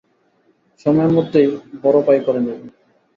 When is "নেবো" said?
2.45-2.65